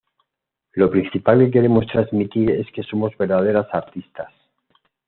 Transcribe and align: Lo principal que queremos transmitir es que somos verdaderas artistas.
Lo 0.73 0.89
principal 0.89 1.37
que 1.37 1.51
queremos 1.51 1.85
transmitir 1.85 2.49
es 2.49 2.65
que 2.71 2.81
somos 2.81 3.15
verdaderas 3.19 3.67
artistas. 3.71 4.33